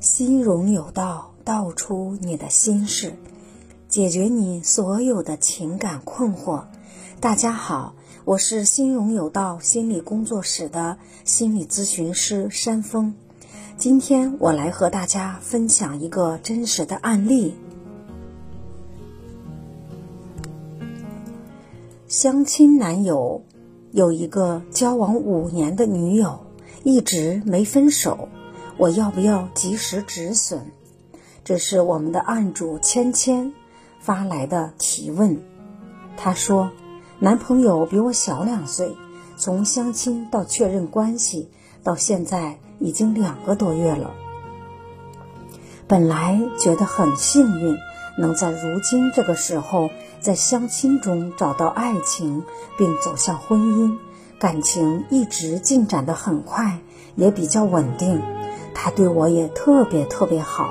[0.00, 3.14] 心容有道，道出你的心事，
[3.88, 6.66] 解决你所有的情感困惑。
[7.18, 13.14] 大家好，我是心容有道心理工作室的心理咨询师山峰。
[13.76, 17.56] 今天我来和大家分享一个真实的案例：
[22.06, 23.42] 相亲男友
[23.90, 26.38] 有一个交往五年的女友，
[26.84, 28.28] 一直没分手。
[28.78, 30.60] 我要不要及时止损？
[31.44, 33.52] 这是我们的案主芊芊
[33.98, 35.42] 发来的提问。
[36.16, 36.70] 她说，
[37.18, 38.96] 男朋友比我小两岁，
[39.36, 41.50] 从相亲到确认关系
[41.82, 44.12] 到现在已经两个多月了。
[45.88, 47.76] 本来觉得很幸运，
[48.16, 52.44] 能在如今这个时候在相亲中找到爱情，
[52.76, 53.98] 并走向婚姻，
[54.38, 56.78] 感情一直进展的很快，
[57.16, 58.22] 也比较稳定。
[58.80, 60.70] 他对我也特别特别好，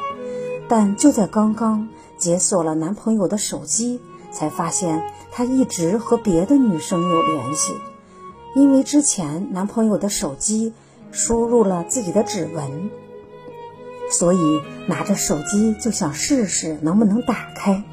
[0.70, 4.00] 但就在刚刚解锁了男朋友的手机，
[4.32, 7.74] 才发现他一直和别的女生有联系。
[8.56, 10.74] 因为之前男朋友的手机
[11.12, 12.90] 输入了自己的指纹，
[14.10, 17.84] 所以拿着手机就想试试能不能打开。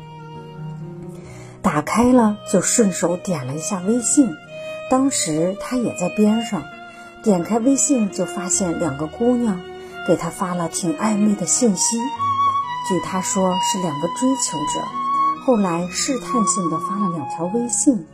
[1.60, 4.30] 打开了就顺手点了一下微信，
[4.88, 6.62] 当时他也在边上，
[7.24, 9.60] 点开微信就发现两个姑娘。
[10.06, 11.96] 给他发了挺暧昧的信息，
[12.88, 14.80] 据他说是两个追求者。
[15.44, 18.06] 后来试探性的发了两条微信，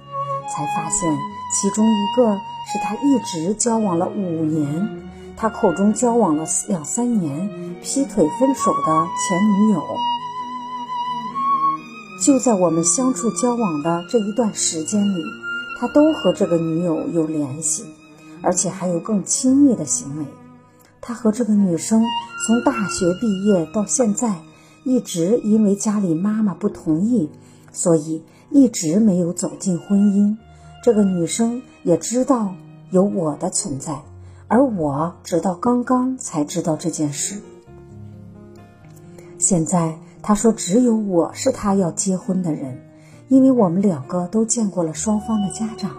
[0.48, 1.18] 才发现
[1.52, 7.48] 其中一个是他一直交往了五年，他口中交往了两三年，
[7.83, 9.83] 劈腿分手的前女友。
[12.24, 15.22] 就在我们相处交往的这一段时间里，
[15.78, 17.84] 他都和这个女友有联系，
[18.42, 20.24] 而且还有更亲密的行为。
[21.03, 22.05] 他和这个女生
[22.47, 24.43] 从大学毕业到现在，
[24.84, 27.31] 一直因为家里妈妈不同意，
[27.73, 30.36] 所以一直没有走进婚姻。
[30.85, 32.55] 这个女生也知道
[32.91, 34.02] 有我的存在，
[34.47, 37.41] 而我直到刚刚才知道这件事。
[39.39, 42.79] 现在他说只有我是他要结婚的人，
[43.29, 45.92] 因为我们两个都见过了双方的家长，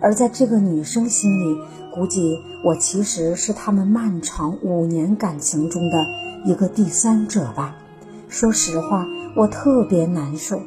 [0.00, 1.58] 而在这个女生心里。
[1.96, 6.06] 估计我其实是他们漫长五年感情中的
[6.44, 7.74] 一个第三者吧。
[8.28, 10.60] 说实话，我特别难受。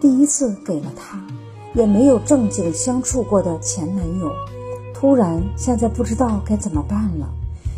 [0.00, 1.20] 第一次给了他，
[1.74, 4.30] 也没有正经相处过的前男友，
[4.94, 7.26] 突然现在不知道该怎么办了，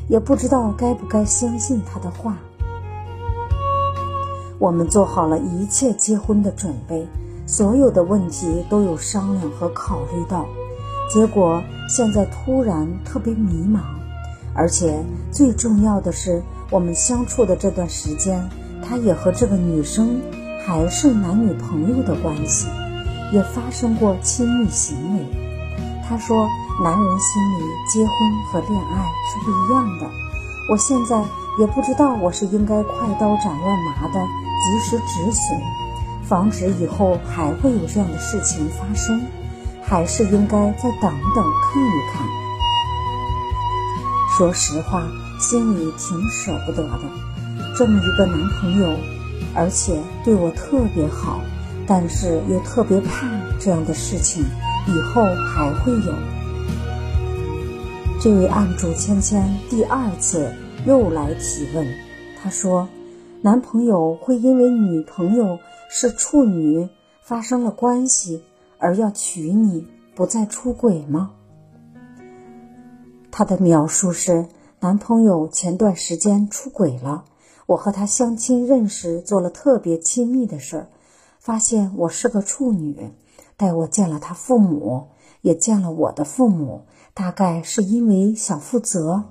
[0.07, 2.37] 也不知道该不该相信他的话。
[4.59, 7.09] 我们做好了一切结婚的准备，
[7.47, 10.45] 所有的问题都有商量和考虑到。
[11.09, 13.81] 结果现在突然特别迷茫，
[14.55, 15.03] 而且
[15.33, 18.47] 最重要的是，我们相处的这段时间，
[18.87, 20.21] 他也和这个女生
[20.67, 22.69] 还是男女朋友的关系，
[23.33, 25.25] 也发生过亲密行为。
[26.07, 26.47] 他说，
[26.83, 28.15] 男人心里结婚
[28.53, 30.07] 和恋爱是不一样的。
[30.71, 31.25] 我现在
[31.59, 34.21] 也不知道我是应该快刀斩乱麻的
[34.63, 35.59] 及时止损，
[36.23, 39.19] 防止以后还会有这样的事情发生。
[39.89, 42.27] 还是应该再等等看一看。
[44.37, 45.09] 说实话，
[45.41, 47.01] 心里挺舍不得的。
[47.75, 48.99] 这么一个男朋友，
[49.55, 51.41] 而且对我特别好，
[51.87, 53.27] 但是又特别怕
[53.59, 54.45] 这样的事情
[54.87, 56.15] 以后还会有。
[58.21, 60.53] 这位案主芊芊第二次
[60.85, 61.87] 又来提问，
[62.43, 62.87] 她说
[63.41, 66.89] ：“男朋友会因为女朋友是处女
[67.23, 68.45] 发生了关系？”
[68.79, 71.33] 而要娶你，不再出轨吗？
[73.31, 74.47] 他的描述是：
[74.81, 77.25] 男朋友前段时间出轨了，
[77.67, 80.89] 我和他相亲认识，做了特别亲密的事儿，
[81.39, 83.13] 发现我是个处女，
[83.57, 85.09] 带我见了他父母，
[85.43, 86.83] 也见了我的父母。
[87.15, 89.25] 大概是因为想负责，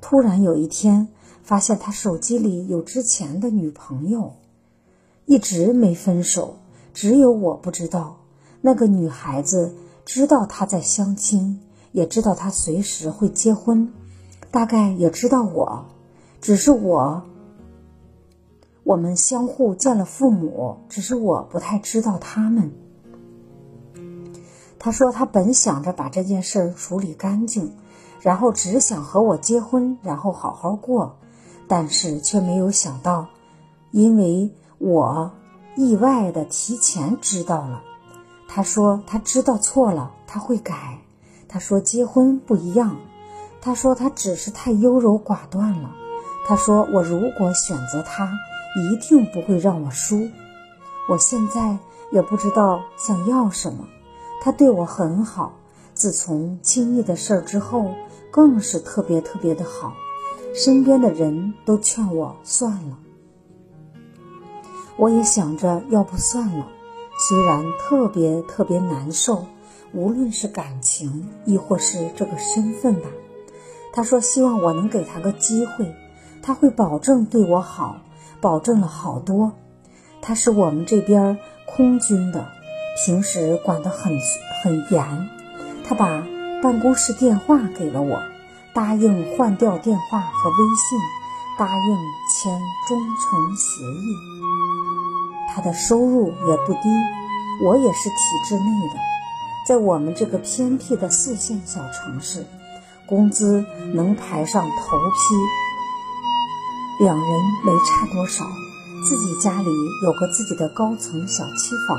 [0.00, 1.08] 突然有一天
[1.42, 4.32] 发现他手机里有之前的女朋友，
[5.26, 6.56] 一直没分手，
[6.94, 8.16] 只有我不知道。
[8.66, 9.74] 那个女孩子
[10.06, 11.60] 知道他在相亲，
[11.92, 13.92] 也知道他随时会结婚，
[14.50, 15.84] 大概也知道我，
[16.40, 17.22] 只是我，
[18.82, 22.72] 我们相互见了父母，只是我不太知道他们。
[24.78, 27.70] 他说他本想着把这件事儿处理干净，
[28.22, 31.18] 然后只想和我结婚，然后好好过，
[31.68, 33.26] 但是却没有想到，
[33.90, 35.30] 因为我
[35.76, 37.82] 意外的提前知道了。
[38.54, 41.00] 他说他知道错了，他会改。
[41.48, 42.96] 他说结婚不一样。
[43.60, 45.90] 他说他只是太优柔寡断了。
[46.46, 48.30] 他说：“我如果选择他，
[48.76, 50.28] 一定不会让我输。
[51.08, 51.76] 我现在
[52.12, 53.88] 也不知道想要什么。
[54.40, 55.54] 他对我很好，
[55.92, 57.90] 自从经历的事儿之后，
[58.30, 59.94] 更是特别特别的好。
[60.54, 62.96] 身边的人都劝我算了，
[64.96, 66.68] 我也想着要不算了。
[67.28, 69.46] 虽然特别特别难受，
[69.92, 73.08] 无论是感情，亦或是这个身份吧。”
[73.94, 75.94] 他说：“希望我能给他个机会。”
[76.42, 77.96] 他会保证对我好，
[78.40, 79.52] 保证了好多。
[80.20, 82.46] 他是我们这边空军的，
[82.98, 84.20] 平时管得很
[84.62, 85.28] 很严。
[85.86, 86.26] 他把
[86.62, 88.20] 办公室电话给了我，
[88.74, 90.98] 答应换掉电话和微信，
[91.58, 91.96] 答应
[92.30, 94.14] 签忠诚协议。
[95.54, 96.80] 他的收入也不低，
[97.62, 98.14] 我也是体
[98.48, 98.96] 制内的，
[99.68, 102.44] 在我们这个偏僻的四线小城市，
[103.06, 107.04] 工资能排上头批。
[107.04, 107.26] 两人
[107.64, 108.44] 没差多少，
[109.08, 109.70] 自己家里
[110.02, 111.96] 有个自己的高层小期房。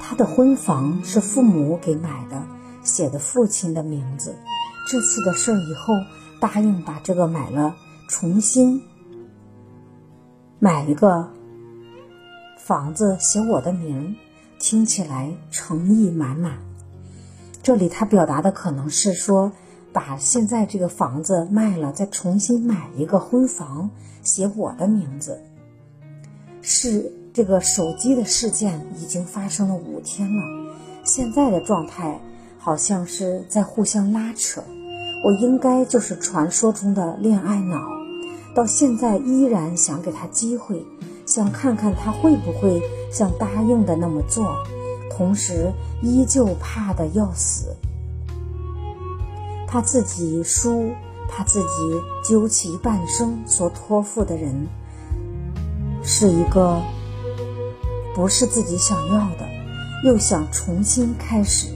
[0.00, 2.42] 他的婚房是父母给买的，
[2.82, 4.34] 写的父亲的名字。
[4.88, 5.94] 这次的事儿以后，
[6.40, 7.76] 答应把这个买了，
[8.08, 8.82] 重新
[10.58, 11.30] 买一个
[12.70, 14.14] 房子，写我的名，
[14.60, 16.56] 听起来诚意满满。
[17.64, 19.50] 这里他表达的可能是说。
[19.92, 23.90] 把现在这个房子卖了，再重新买一个婚房，
[24.22, 25.42] 写我的名字。
[26.62, 30.44] 是这个手机的事件已经发生了五天了，
[31.02, 32.20] 现在的状态
[32.56, 34.62] 好像是在互相拉扯。
[35.24, 37.82] 我应该就是传说中的恋爱脑，
[38.54, 40.86] 到现在依然想给他机会，
[41.30, 42.82] 想看看他会不会
[43.12, 44.56] 像答应的那么做，
[45.16, 45.72] 同时
[46.02, 47.76] 依旧怕的要死。
[49.68, 50.90] 怕自己输，
[51.28, 51.66] 怕自己
[52.28, 54.66] 究其半生所托付的人
[56.02, 56.82] 是一个
[58.12, 59.48] 不是自己想要的，
[60.04, 61.68] 又想重新开始，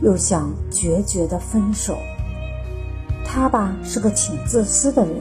[0.00, 1.98] 又想决绝的分手。
[3.24, 5.12] 他吧是个挺自私的人，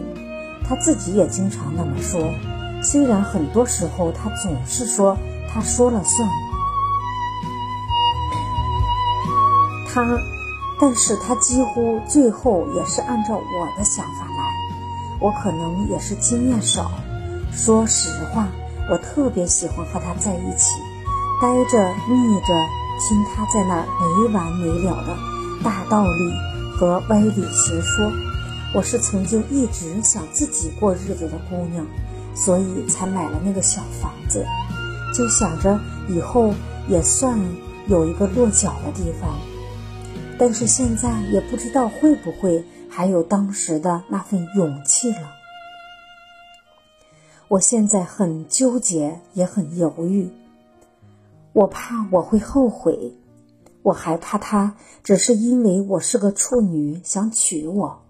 [0.63, 2.21] 他自己也经常那么说。
[2.81, 5.17] 虽然很多时候他总是说
[5.51, 6.29] 他说了算，
[9.93, 10.19] 他。
[10.79, 16.91] 但是他几乎最后也是按照我的想法来，我可能也是经验少。
[17.51, 18.47] 说实话，
[18.91, 20.79] 我特别喜欢和他在一起，
[21.41, 22.53] 待着腻着，
[22.99, 25.17] 听他在那没完没了的
[25.63, 26.31] 大道理
[26.77, 28.11] 和歪理邪说。
[28.75, 31.83] 我是曾经一直想自己过日子的姑娘，
[32.37, 34.45] 所以才买了那个小房子，
[35.13, 36.53] 就想着以后
[36.87, 37.37] 也算
[37.87, 39.37] 有一个落脚的地方。
[40.39, 45.31] 但是现在也不知道会不会还有当时的那份勇气了。
[47.47, 50.29] 我现在很纠结，也很犹豫。
[51.53, 53.13] 我怕我会后悔，
[53.81, 58.03] 我还怕他只是因为我是个处女想娶我，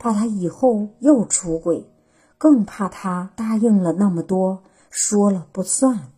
[0.00, 1.88] 怕他以后又出轨，
[2.38, 6.12] 更怕他答应了那么多，说了不算。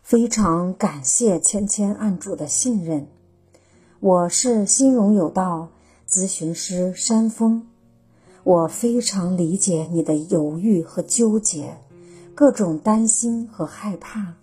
[0.00, 3.08] 非常感谢芊芊案主的信任。
[3.98, 5.68] 我是心荣有道
[6.08, 7.66] 咨询师山峰，
[8.44, 11.76] 我非常理解你的犹豫和纠结，
[12.34, 14.34] 各种担心和害怕。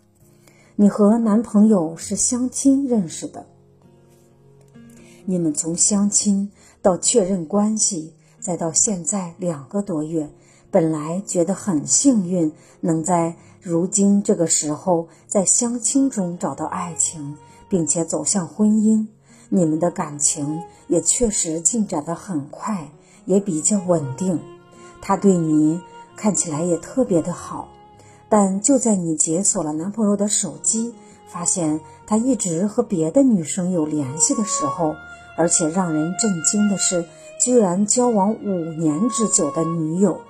[0.76, 3.48] 你和男朋友是相亲认识的，
[5.26, 6.52] 你们从相亲
[6.82, 8.14] 到确认关系，
[8.48, 10.30] 再到现在两个多月，
[10.72, 17.36] 本来觉得很幸运，能在如今这个时候在相亲中找到爱情，
[17.68, 19.08] 并且走向婚姻。
[19.50, 22.90] 你们的感情也确实进展得很快，
[23.26, 24.40] 也比较稳定。
[25.02, 25.82] 他对你
[26.16, 27.68] 看起来也特别的好，
[28.30, 30.94] 但就在你解锁了男朋友的手机，
[31.28, 34.96] 发现他一直和别的女生有联系的时候，
[35.36, 37.04] 而且让人震惊的是，
[37.40, 40.22] 居然交往五年之久的女友，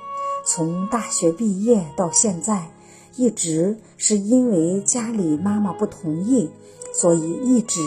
[0.45, 2.71] 从大学毕业到现在，
[3.15, 6.49] 一直是因为家里妈妈不同意，
[6.93, 7.81] 所以一直。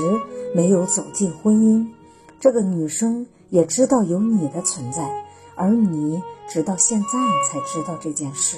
[0.53, 1.87] 没有走进婚姻，
[2.41, 5.09] 这个女生也知道有你的存在，
[5.55, 8.57] 而你直到现在才知道这件事，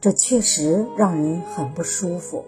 [0.00, 2.44] 这确实让人很不舒服。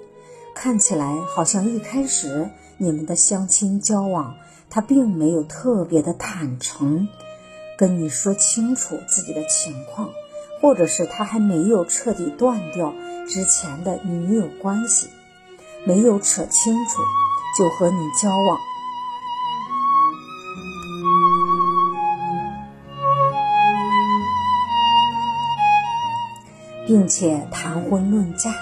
[0.52, 4.34] 看起来好像一开始你们的相亲交往，
[4.74, 7.06] 他并没有特别的坦诚
[7.76, 10.08] 跟你说清楚自己的情况
[10.62, 12.94] 或者是他还没有彻底断掉
[13.28, 15.08] 之前的女友关系
[15.84, 17.02] 没有扯清楚
[17.58, 18.58] 就和你交往。
[26.86, 28.54] 并且谈婚论嫁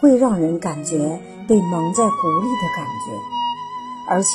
[0.00, 3.47] 会让人感觉被蒙在鼓里的感觉。
[4.08, 4.28] 而且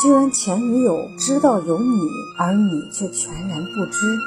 [0.00, 4.18] 居然前女友知道有你，而你却全然不知，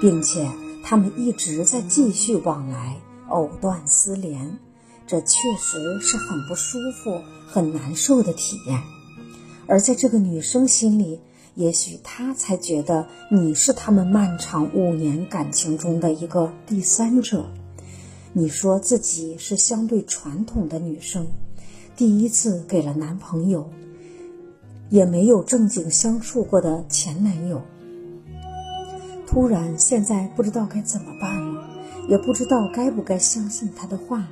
[0.00, 0.46] 并且
[0.82, 4.58] 他们一直在继续往来，藕断丝连，
[5.06, 8.82] 这确实是很不舒服、很难受的体验。
[9.66, 11.20] 而在这个女生心里，
[11.54, 17.46] 也许她才觉得你是他们漫长五年感情中的一个第三者。
[18.34, 21.26] 你说自己是相对传统的女生，
[21.96, 23.70] 第一次给了男朋友，
[24.94, 27.60] 也没有正经相处过的前男友，
[29.26, 31.64] 突然现在不知道该怎么办了，
[32.08, 34.22] 也不知道该不该相信他的话。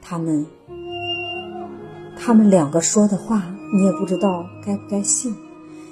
[0.00, 0.46] 他们，
[2.16, 5.36] 他们两个说的话，你也不知道该不该信。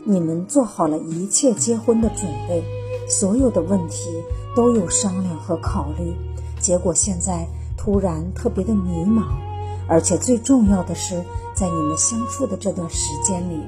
[0.06, 2.64] 你们做好了一切结婚的准备，
[3.06, 4.08] 所有的问题
[4.56, 6.14] 都有商量和考虑，
[6.58, 7.46] 结果现在
[7.76, 9.26] 突然特别的迷茫，
[9.86, 11.22] 而且最重要的是，
[11.54, 13.60] 在你们相处的这段时间里，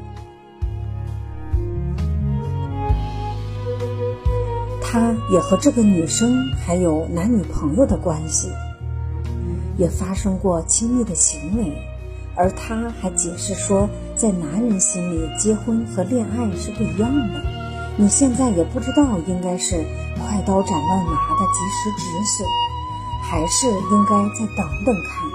[4.91, 8.49] 他也和这个女生还有男女朋友的关系，
[9.77, 11.75] 也发生过亲密的行为，
[12.35, 13.89] 而他还解释说。
[14.17, 17.41] 在男人心里，结婚和恋爱是不一样的。
[17.97, 19.77] 你现在也不知道应该是
[20.17, 22.49] 快刀斩乱麻的及时止损，
[23.23, 25.31] 还是应该再等等看。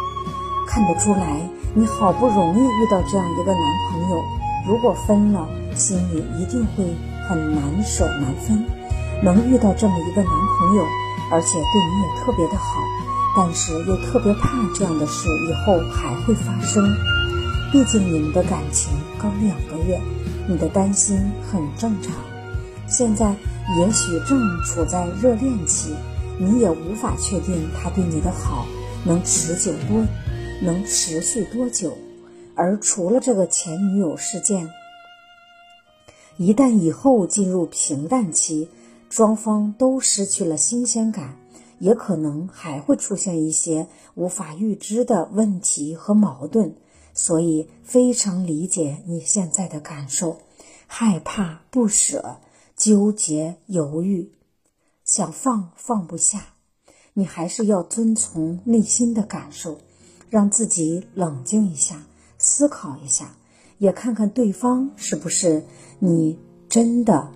[0.68, 1.40] 看得出来，
[1.74, 4.22] 你好不容易遇到这样一个男朋友，
[4.68, 6.84] 如果分了，心里一定会
[7.30, 8.66] 很难舍难分。
[9.24, 10.86] 能遇到这么一个男朋友，
[11.32, 12.82] 而且对你也特别的好，
[13.38, 16.84] 但是又特别怕这样的事以后还会发生。
[17.72, 20.00] 毕竟你们的感情刚两个月，
[20.48, 21.18] 你的担心
[21.50, 22.14] 很正常。
[22.86, 23.34] 现在
[23.80, 25.96] 也许正处在热恋期，
[26.38, 28.66] 你也无法确定他对你的好
[29.06, 30.06] 能持久多，
[30.62, 31.98] 能持续多久。
[32.56, 34.70] 而除了这个前女友事件，
[36.38, 38.70] 一旦以后进入平淡期，
[39.16, 41.38] 双方都失去了新鲜感，
[41.78, 46.76] 也可能还会出现一些无法预知的问题和矛盾。
[47.14, 50.38] 所以非常理解你现在的感受，
[50.88, 52.38] 害怕、不舍、
[52.76, 54.32] 纠结、犹豫，
[55.06, 56.48] 想放放不下。
[57.14, 59.78] 你还是要遵从内心的感受，
[60.32, 62.02] 让自己冷静一下，
[62.40, 63.36] 思考一下，
[63.78, 65.64] 也看看对方是不是
[66.00, 67.32] 你真的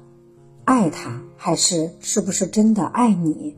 [0.66, 3.56] 爱他，还是是不是真的爱你？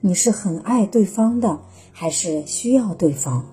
[0.00, 1.60] 你是很爱对方的，
[1.92, 3.46] 还是需要对方？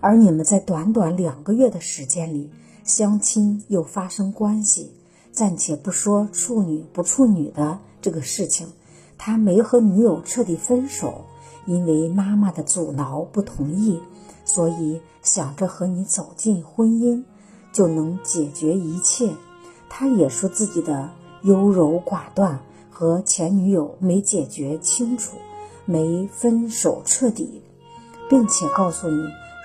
[0.00, 2.50] 而你们在短短两个月的时间里
[2.84, 4.92] 相亲又发生关系，
[5.32, 8.68] 暂且不说处女不处女的这个事情，
[9.18, 11.24] 他没和女友彻底分手，
[11.66, 14.00] 因为妈妈的阻挠不同意，
[14.44, 17.24] 所以想着和你走进婚姻
[17.72, 19.32] 就能解决一切。
[19.88, 21.10] 他也说自己的
[21.42, 25.36] 优柔寡断和前女友没解决清楚，
[25.84, 27.62] 没分手彻底，
[28.28, 29.16] 并且告诉你。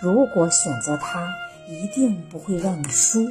[0.01, 1.27] 如果选择他，
[1.67, 3.27] 一定不会让你输。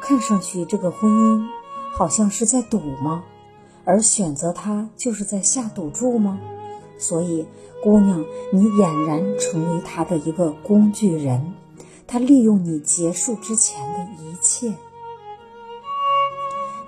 [0.00, 1.46] 看上去这个婚姻
[1.92, 3.24] 好像是在赌吗？
[3.84, 6.38] 而选择他就是在下赌注吗？
[6.98, 7.46] 所以，
[7.82, 11.54] 姑娘，你俨然成为他的一个工具人，
[12.06, 14.74] 他利用你结束之前的一切。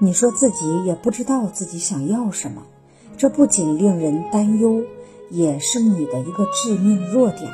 [0.03, 2.63] 你说自己也不知道自己想要什么，
[3.19, 4.83] 这不仅令人担忧，
[5.29, 7.53] 也是你的一个致命弱点。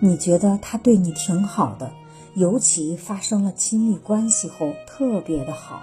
[0.00, 1.92] 你觉得他对你挺好的，
[2.34, 5.82] 尤其发生了亲密关系后特别的好。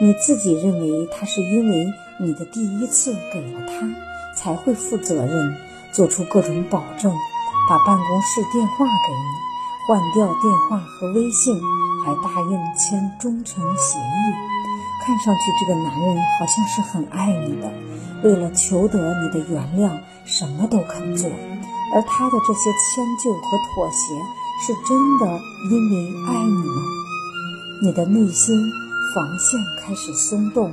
[0.00, 3.86] 你自己认为他是因为你的第一次给了他，
[4.34, 5.54] 才会负责任，
[5.92, 7.14] 做出各种保证，
[7.68, 11.60] 把办公室电话给你，换掉电话和微信，
[12.06, 14.56] 还答应签忠诚协议。
[15.06, 17.72] 看上去这个男人好像是很爱你的，
[18.24, 21.30] 为了求得你的原谅，什么都肯做。
[21.94, 24.20] 而他的这些迁就和妥协，
[24.60, 26.82] 是真的因为爱你吗？
[27.84, 28.52] 你的内心
[29.14, 30.72] 防线开始松动，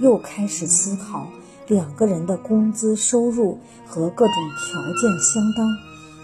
[0.00, 1.28] 又开始思考
[1.68, 5.64] 两个人的工资收入和各种条件相当，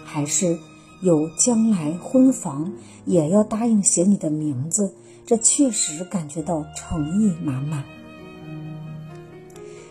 [0.03, 0.59] 还是
[0.99, 2.69] 有将来婚房
[3.05, 4.93] 也要答应写你的名字？
[5.25, 7.83] 这确实感觉到诚意满满。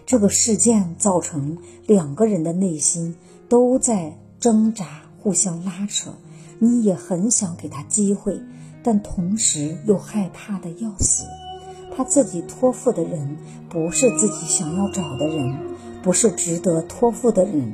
[0.06, 3.16] 这个事件造成两个人的内心
[3.48, 4.18] 都在。
[4.40, 4.84] 挣扎，
[5.22, 6.10] 互相拉扯，
[6.58, 8.38] 你也很想给他机会，
[8.82, 11.24] 但同时又害怕的要死。
[11.96, 13.38] 他自己托付的人，
[13.70, 15.56] 不是自己想要找的人，
[16.02, 17.72] 不是值得托付的人。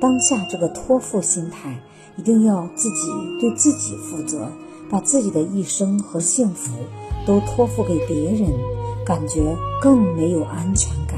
[0.00, 1.82] 当下这个托付心态，
[2.16, 2.96] 一定要自己
[3.38, 4.50] 对自己负责，
[4.90, 6.72] 把自己的一生和幸福
[7.24, 8.50] 都托付给别人，
[9.06, 11.16] 感觉更没有安全感。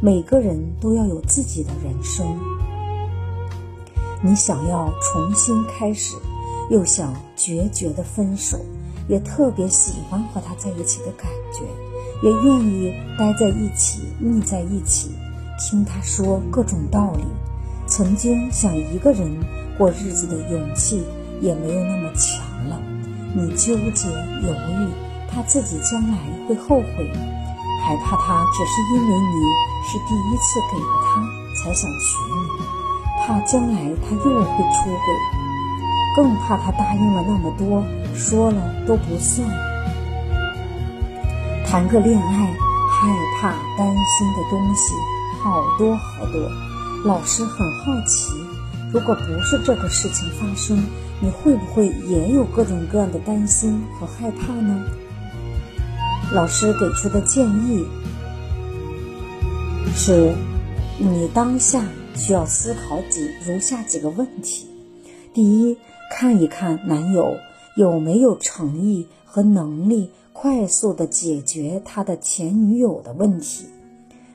[0.00, 2.26] 每个人都要有自己的人生。
[4.22, 6.16] 你想要重新开始，
[6.70, 8.58] 又想决绝的分手，
[9.08, 11.64] 也特别喜欢和他在一起的感觉，
[12.26, 15.10] 也愿意待在一起、腻在一起，
[15.58, 17.24] 听他说各种道理。
[17.86, 19.30] 曾经想一个人
[19.76, 21.02] 过日子的勇气
[21.40, 22.80] 也没有那么强了。
[23.34, 24.08] 你纠结
[24.42, 24.90] 犹豫，
[25.30, 27.10] 怕自己将来会后悔，
[27.82, 29.34] 还怕他只是因为你
[29.84, 31.22] 是第一次给了他
[31.56, 32.62] 才想娶你，
[33.26, 35.06] 怕将来他又会出轨，
[36.14, 37.82] 更怕他答应了那么多，
[38.14, 39.48] 说了都不算。
[41.66, 42.54] 谈个恋爱，
[42.90, 43.08] 害
[43.40, 44.94] 怕担心的东西
[45.42, 46.50] 好多好多。
[47.04, 48.34] 老师很好奇，
[48.92, 50.76] 如果不是这个事情发生，
[51.22, 54.84] 你会不会也有各种各样的担心和害怕呢？
[56.30, 57.86] 老师给出的建议
[59.94, 60.34] 是：
[60.98, 64.66] 你当下需要思考几如下几个问题：
[65.32, 65.74] 第一，
[66.10, 67.34] 看一看男友
[67.76, 73.64] 有没有诚意和能力快速的解决他的前女友的问题。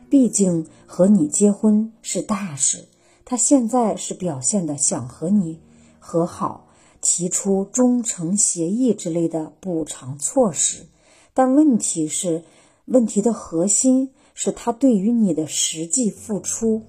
[0.10, 2.86] 毕竟和你结婚是大事，
[3.30, 5.60] 他现在是表现的想和你
[6.00, 6.66] 和好，
[7.02, 10.86] 提出忠诚协议之类的补偿措施。
[11.34, 12.46] 但问题是，
[12.86, 16.82] 问题的核心是他对于你的实际付出，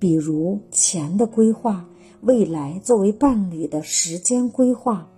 [0.00, 1.88] 比如钱的规划、
[2.22, 5.08] 未来作为伴侣的时间规划，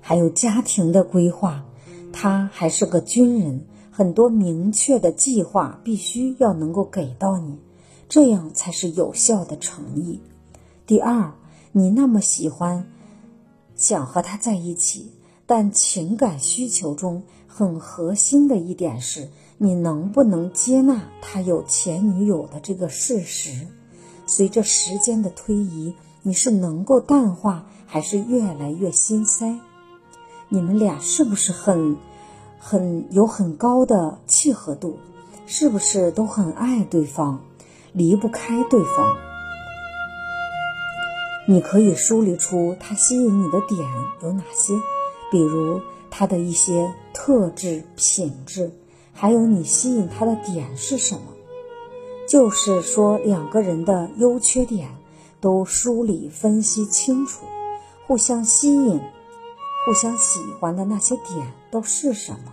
[0.00, 1.64] 还有家庭的规划。
[2.12, 3.64] 他还是个军人。
[3.92, 7.56] 很多明确的计划必须要能够给到你，
[8.08, 10.20] 这样才是有效的诚意。
[10.86, 11.34] 第二，
[11.72, 12.86] 你那么喜欢，
[13.76, 15.12] 想和他在一起，
[15.46, 23.66] 但情感需求中很核心的一点是，你能不能接纳他有前女友的这个事实？
[24.26, 29.58] 随着时间的推移，你是能够淡化，还是越来越心塞？
[30.48, 31.96] 你们俩是不是很？
[32.60, 34.98] 很有很高的契合度，
[35.46, 37.40] 是不是都很爱对方，
[37.92, 39.16] 离不开对方？
[41.46, 43.80] 你可以梳理出他吸引你的点
[44.22, 44.74] 有哪些，
[45.30, 48.70] 比如他的一些特质、品质，
[49.12, 51.20] 还有你吸引他的点是什么？
[52.28, 54.90] 就是说，两个人的优缺点
[55.40, 57.46] 都梳理分析清楚，
[58.06, 59.00] 互相吸引。
[59.86, 62.52] 互相喜欢的那些点都是什么，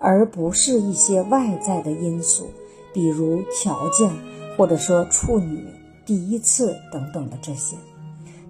[0.00, 2.48] 而不是一些外在的因素，
[2.92, 4.10] 比如条件，
[4.56, 5.66] 或者说处女、
[6.04, 7.76] 第一次等等的这些。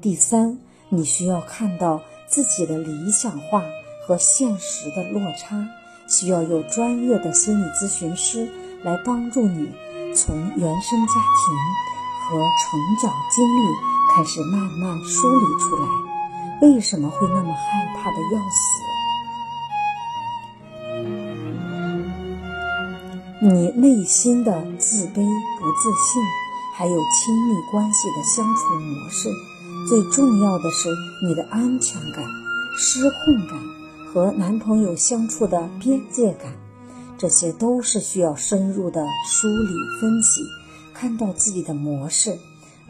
[0.01, 3.63] 第三，你需要看到自己的理想化
[4.07, 5.67] 和现实的落差，
[6.09, 8.49] 需要有专业的心理咨询师
[8.83, 9.69] 来帮助你，
[10.15, 11.57] 从原生家庭
[12.29, 13.61] 和成长经历
[14.15, 15.89] 开始慢慢梳理出来。
[16.63, 18.86] 为什么会那么害怕的要死？
[23.49, 26.21] 你内心的自卑、不自信，
[26.75, 29.29] 还有亲密关系的相处模式，
[29.89, 30.89] 最重要的是
[31.25, 32.25] 你的安全感、
[32.77, 33.57] 失控感
[34.05, 36.57] 和男朋友相处的边界感，
[37.17, 40.43] 这些都是需要深入的梳理分析，
[40.93, 42.37] 看到自己的模式。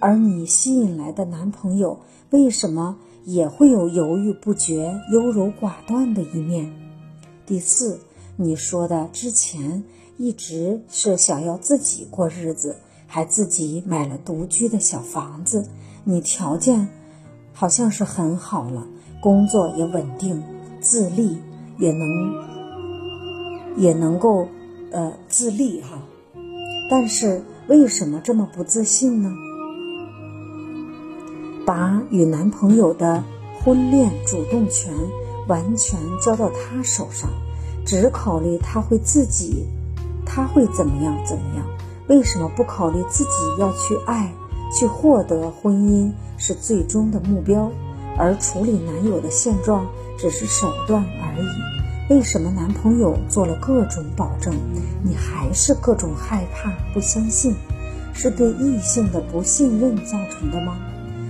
[0.00, 2.96] 而你吸引来的男朋友为什么？
[3.26, 6.72] 也会有犹豫不决、优柔寡断的一面。
[7.44, 8.00] 第四，
[8.36, 9.82] 你说的之前
[10.18, 12.76] 一直是想要自己过日子，
[13.06, 15.68] 还自己买了独居的小房子。
[16.04, 16.88] 你条件
[17.52, 18.86] 好像是很好了，
[19.20, 20.42] 工作也稳定，
[20.80, 21.38] 自立
[21.78, 22.08] 也能
[23.76, 24.48] 也能够
[24.92, 26.02] 呃自立哈。
[26.88, 29.34] 但是为什么这么不自信呢？
[31.66, 33.24] 把与男朋友的
[33.60, 34.94] 婚恋主动权
[35.48, 37.28] 完全交到他手上，
[37.84, 39.66] 只考虑他会自己，
[40.26, 41.64] 他会怎么样怎么样？
[42.08, 44.30] 为什么不考虑自己要去爱，
[44.72, 47.70] 去获得婚姻是最终的目标，
[48.18, 49.86] 而处理男友的现状
[50.18, 52.14] 只是手段而已？
[52.14, 54.54] 为什么男朋友做了各种保证，
[55.02, 57.54] 你还是各种害怕不相信？
[58.12, 60.76] 是对异性的不信任造成的吗？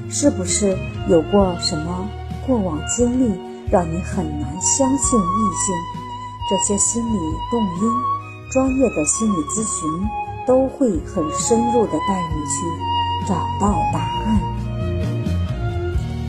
[0.08, 0.76] 是不是
[1.08, 2.08] 有过什么
[2.46, 3.34] 过往经历，
[3.70, 5.74] 让你很难相信异性？
[6.48, 7.18] 这些心理
[7.50, 7.90] 动因，
[8.50, 9.90] 专业的心理咨询
[10.46, 14.40] 都会很深入的带你去找到答案。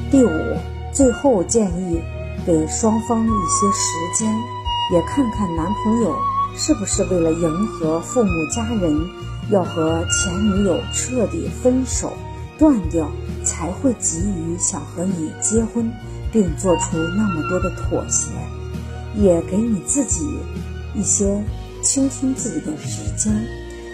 [0.10, 0.30] 第五，
[0.91, 1.99] 最后建议
[2.45, 4.34] 给双方一些时间，
[4.91, 6.15] 也看看男朋友
[6.56, 8.99] 是不是为了迎合父母家人，
[9.51, 12.13] 要和前女友彻底分手、
[12.58, 13.08] 断掉，
[13.43, 15.91] 才会急于想和你结婚，
[16.32, 18.32] 并做出那么多的妥协。
[19.15, 20.25] 也给你自己
[20.93, 21.43] 一些
[21.88, 23.34] 倾听自己的时间，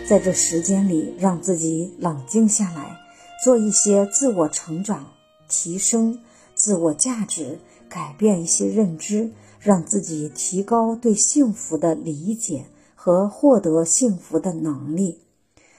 [0.09, 2.97] 在这时间里，让自己冷静下来，
[3.43, 5.05] 做一些自我成长、
[5.47, 6.17] 提升
[6.55, 9.29] 自我价值、改变一些认知，
[9.59, 15.19] 让自己提高对幸福的理解和获得幸福的能力。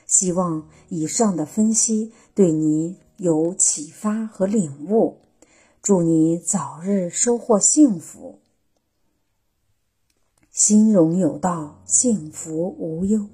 [0.06, 5.16] 希望以上的分析对你有启发和领悟，
[5.82, 8.38] 祝你早日收获幸福。
[10.54, 13.26] 心荣有道，幸福无忧。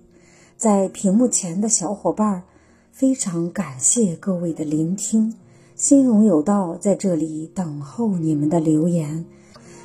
[0.57, 2.45] 在屏幕前的小伙伴，
[2.93, 5.35] 非常感谢各位的聆听。
[5.75, 9.27] 心荣有道在这里等候你们的留言。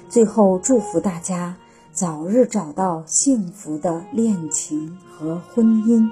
[0.07, 1.57] 最后，祝福大家
[1.91, 6.09] 早日找到幸福的恋情和婚姻。